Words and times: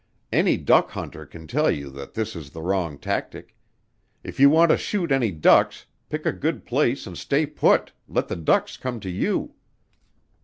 Any 0.31 0.57
duck 0.57 0.89
hunter 0.89 1.27
can 1.27 1.45
tell 1.45 1.69
you 1.69 1.91
that 1.91 2.15
this 2.15 2.35
is 2.35 2.49
the 2.49 2.63
wrong 2.63 2.97
tactic; 2.97 3.55
if 4.23 4.39
you 4.39 4.49
want 4.49 4.71
to 4.71 4.75
shoot 4.77 5.11
any 5.11 5.29
ducks 5.31 5.85
pick 6.09 6.25
a 6.25 6.31
good 6.33 6.65
place 6.65 7.05
and 7.05 7.15
stay 7.15 7.45
put, 7.45 7.91
let 8.07 8.27
the 8.27 8.35
ducks 8.35 8.77
come 8.77 8.99
to 9.01 9.11
you. 9.11 9.53